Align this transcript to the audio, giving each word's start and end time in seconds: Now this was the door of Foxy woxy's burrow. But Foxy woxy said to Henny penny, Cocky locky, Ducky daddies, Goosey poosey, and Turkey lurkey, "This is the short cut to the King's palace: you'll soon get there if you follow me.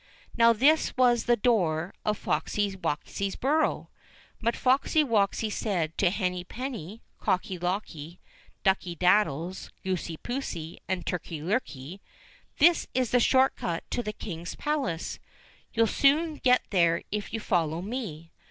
Now 0.35 0.51
this 0.51 0.97
was 0.97 1.25
the 1.25 1.35
door 1.35 1.93
of 2.03 2.17
Foxy 2.17 2.75
woxy's 2.75 3.35
burrow. 3.35 3.91
But 4.41 4.55
Foxy 4.55 5.03
woxy 5.03 5.51
said 5.51 5.95
to 5.99 6.09
Henny 6.09 6.43
penny, 6.43 7.03
Cocky 7.19 7.59
locky, 7.59 8.19
Ducky 8.63 8.95
daddies, 8.95 9.69
Goosey 9.83 10.17
poosey, 10.17 10.79
and 10.87 11.05
Turkey 11.05 11.39
lurkey, 11.43 11.99
"This 12.57 12.87
is 12.95 13.11
the 13.11 13.19
short 13.19 13.55
cut 13.55 13.83
to 13.91 14.01
the 14.01 14.11
King's 14.13 14.55
palace: 14.55 15.19
you'll 15.71 15.85
soon 15.85 16.33
get 16.37 16.63
there 16.71 17.03
if 17.11 17.31
you 17.31 17.39
follow 17.39 17.79
me. 17.83 18.31